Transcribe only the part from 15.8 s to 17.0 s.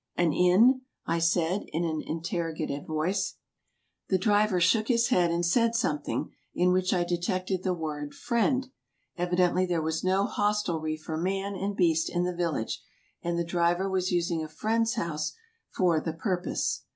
the purpose.